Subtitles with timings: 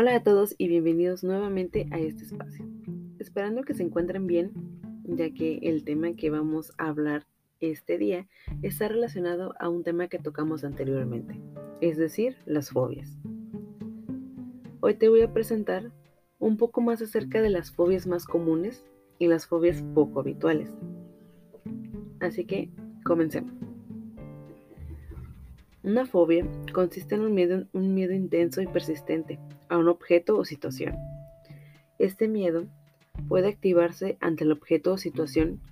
[0.00, 2.64] Hola a todos y bienvenidos nuevamente a este espacio.
[3.18, 4.52] Esperando que se encuentren bien,
[5.02, 7.26] ya que el tema que vamos a hablar
[7.58, 8.28] este día
[8.62, 11.40] está relacionado a un tema que tocamos anteriormente,
[11.80, 13.18] es decir, las fobias.
[14.78, 15.90] Hoy te voy a presentar
[16.38, 18.84] un poco más acerca de las fobias más comunes
[19.18, 20.70] y las fobias poco habituales.
[22.20, 22.70] Así que
[23.02, 23.57] comencemos.
[25.88, 27.32] Una fobia consiste en un
[27.94, 29.38] miedo, intenso y persistente
[29.70, 30.94] a un objeto o situación.
[31.98, 32.66] Este miedo
[33.26, 35.62] puede activarse ante el objeto o situación,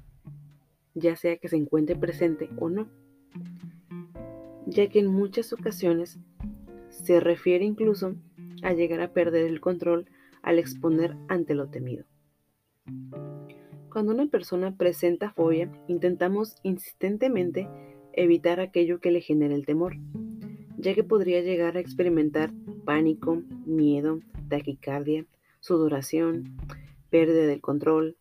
[0.95, 2.89] ya sea que se encuentre presente o no,
[4.65, 6.19] ya que en muchas ocasiones
[6.89, 8.15] se refiere incluso
[8.63, 10.07] a llegar a perder el control
[10.41, 12.07] al exponer ante lo temido.
[13.93, 17.69] Cuando una persona presenta fobia, intentamos insistentemente
[18.17, 19.97] evitar aquello que le genere el temor,
[20.79, 22.53] ya que podría llegar a experimentar
[22.85, 25.27] pánico, miedo, taquicardia,
[25.61, 26.57] sudoración,
[27.11, 28.17] pérdida del control,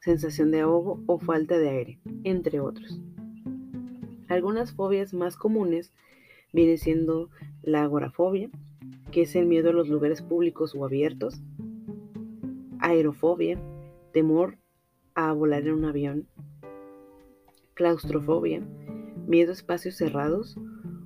[0.00, 3.00] sensación de ahogo o falta de aire, entre otros.
[4.28, 5.92] Algunas fobias más comunes
[6.52, 7.28] vienen siendo
[7.62, 8.50] la agorafobia,
[9.10, 11.40] que es el miedo a los lugares públicos o abiertos,
[12.80, 13.58] aerofobia,
[14.12, 14.56] temor
[15.14, 16.26] a volar en un avión,
[17.74, 18.62] claustrofobia,
[19.26, 20.56] miedo a espacios cerrados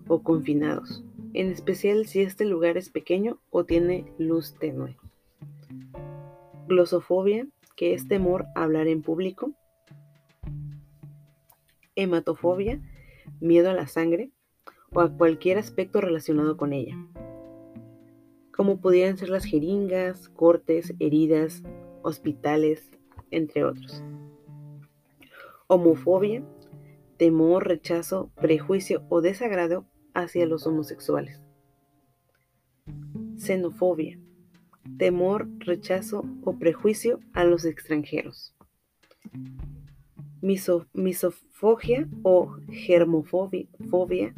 [0.09, 4.97] o confinados, en especial si este lugar es pequeño o tiene luz tenue.
[6.67, 9.53] Glosofobia, que es temor a hablar en público.
[11.95, 12.81] Hematofobia,
[13.41, 14.31] miedo a la sangre
[14.93, 16.97] o a cualquier aspecto relacionado con ella,
[18.55, 21.63] como pudieran ser las jeringas, cortes, heridas,
[22.03, 22.91] hospitales,
[23.31, 24.03] entre otros.
[25.67, 26.43] Homofobia,
[27.17, 31.41] temor, rechazo, prejuicio o desagrado hacia los homosexuales.
[33.39, 34.19] Xenofobia,
[34.99, 38.55] temor, rechazo o prejuicio a los extranjeros.
[40.43, 44.35] misofogia o germofobia,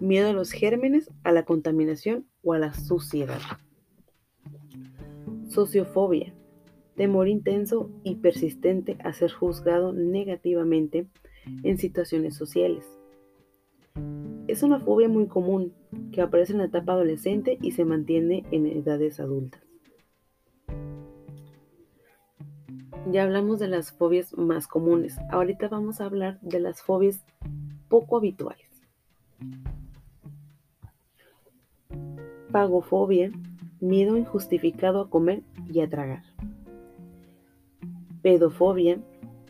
[0.00, 3.40] miedo a los gérmenes, a la contaminación o a la suciedad.
[5.48, 6.34] Sociofobia,
[6.96, 11.06] temor intenso y persistente a ser juzgado negativamente
[11.62, 12.84] en situaciones sociales.
[14.46, 15.72] Es una fobia muy común
[16.12, 19.62] que aparece en la etapa adolescente y se mantiene en edades adultas.
[23.10, 25.18] Ya hablamos de las fobias más comunes.
[25.30, 27.24] Ahorita vamos a hablar de las fobias
[27.88, 28.68] poco habituales.
[32.50, 33.30] Pagofobia,
[33.80, 36.22] miedo injustificado a comer y a tragar.
[38.24, 39.02] Pedofobia,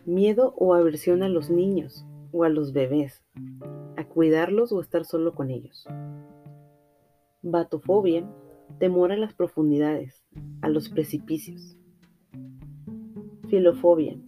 [0.05, 3.23] miedo o aversión a los niños o a los bebés,
[3.97, 5.87] a cuidarlos o estar solo con ellos.
[7.43, 8.29] Batofobia,
[8.81, 10.25] temor a las profundidades,
[10.61, 11.77] a los precipicios.
[13.49, 14.19] Filofobia,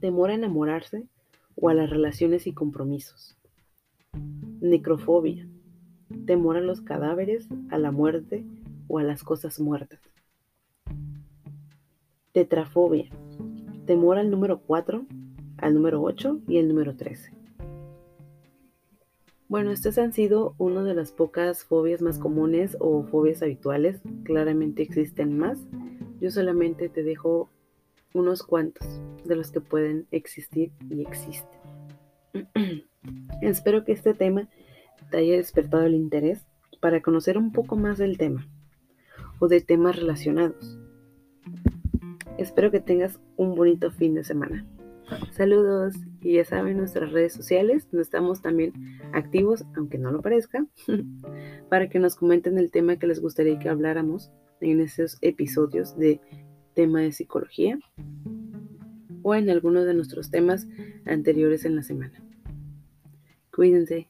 [0.00, 1.08] temor a enamorarse
[1.54, 3.38] o a las relaciones y compromisos.
[4.60, 5.48] Necrofobia,
[6.26, 8.44] temor a los cadáveres, a la muerte
[8.86, 10.00] o a las cosas muertas.
[12.32, 13.08] Tetrafobia,
[13.86, 15.06] temor al número 4,
[15.58, 17.32] al número 8 y el número 13.
[19.48, 24.00] Bueno, estas han sido una de las pocas fobias más comunes o fobias habituales.
[24.24, 25.60] Claramente existen más.
[26.20, 27.48] Yo solamente te dejo
[28.12, 28.86] unos cuantos
[29.24, 31.60] de los que pueden existir y existen.
[33.40, 34.48] Espero que este tema
[35.10, 36.44] te haya despertado el interés
[36.80, 38.48] para conocer un poco más del tema
[39.38, 40.78] o de temas relacionados.
[42.38, 44.66] Espero que tengas un bonito fin de semana.
[45.32, 48.72] Saludos y ya saben nuestras redes sociales, donde estamos también
[49.12, 50.66] activos, aunque no lo parezca,
[51.70, 54.30] para que nos comenten el tema que les gustaría que habláramos
[54.60, 56.20] en esos episodios de
[56.74, 57.78] tema de psicología
[59.22, 60.66] o en alguno de nuestros temas
[61.06, 62.22] anteriores en la semana.
[63.50, 64.08] Cuídense.